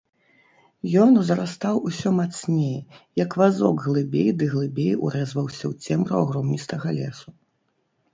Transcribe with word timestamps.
Ён 1.01 1.11
узрастаў 1.23 1.75
усё 1.89 2.13
мацней, 2.19 2.73
як 3.23 3.31
вазок 3.41 3.83
глыбей 3.87 4.29
ды 4.39 4.45
глыбей 4.55 4.93
урэзваўся 5.09 5.63
ў 5.71 5.85
цемру 5.85 6.15
агромністага 6.23 6.87
лесу. 6.97 7.29